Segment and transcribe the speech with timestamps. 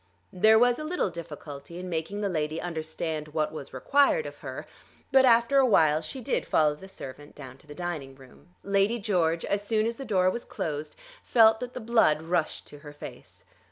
[0.33, 4.65] There was a little difficulty in making the lady understand what was required of her,
[5.11, 8.47] but after a while she did follow the servant down to the dining room.
[8.63, 12.79] Lady George, as soon as the door was closed, felt that the blood rushed to
[12.79, 13.45] her face.